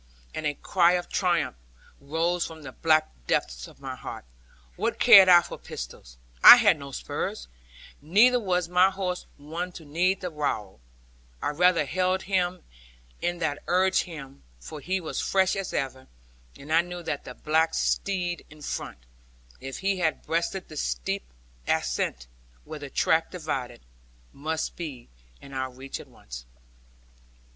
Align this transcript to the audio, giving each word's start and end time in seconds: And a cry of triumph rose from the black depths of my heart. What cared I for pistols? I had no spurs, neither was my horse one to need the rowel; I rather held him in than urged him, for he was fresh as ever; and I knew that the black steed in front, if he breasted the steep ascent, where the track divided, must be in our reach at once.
And 0.33 0.47
a 0.47 0.55
cry 0.55 0.93
of 0.93 1.09
triumph 1.09 1.57
rose 1.99 2.43
from 2.43 2.63
the 2.63 2.71
black 2.71 3.11
depths 3.27 3.67
of 3.67 3.79
my 3.79 3.95
heart. 3.95 4.25
What 4.75 4.97
cared 4.99 5.29
I 5.29 5.43
for 5.43 5.59
pistols? 5.59 6.17
I 6.43 6.55
had 6.55 6.79
no 6.79 6.91
spurs, 6.91 7.47
neither 8.01 8.39
was 8.39 8.67
my 8.67 8.89
horse 8.89 9.27
one 9.37 9.71
to 9.73 9.85
need 9.85 10.21
the 10.21 10.31
rowel; 10.31 10.79
I 11.39 11.49
rather 11.49 11.85
held 11.85 12.23
him 12.23 12.63
in 13.21 13.37
than 13.37 13.59
urged 13.67 14.05
him, 14.05 14.41
for 14.59 14.79
he 14.79 14.99
was 14.99 15.21
fresh 15.21 15.55
as 15.55 15.71
ever; 15.71 16.07
and 16.57 16.73
I 16.73 16.81
knew 16.81 17.03
that 17.03 17.23
the 17.23 17.35
black 17.35 17.75
steed 17.75 18.43
in 18.49 18.63
front, 18.63 18.97
if 19.59 19.77
he 19.81 20.03
breasted 20.25 20.67
the 20.67 20.77
steep 20.77 21.31
ascent, 21.67 22.25
where 22.63 22.79
the 22.79 22.89
track 22.89 23.29
divided, 23.29 23.81
must 24.33 24.75
be 24.75 25.09
in 25.41 25.53
our 25.53 25.69
reach 25.69 25.99
at 25.99 26.07
once. 26.07 26.47